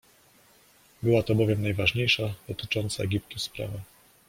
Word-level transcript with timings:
Była 1.03 1.23
to 1.23 1.35
bowiem 1.35 1.61
najważniejsza 1.63 2.33
dotycząca 2.47 3.03
Egiptu 3.03 3.39
sprawa. 3.39 3.77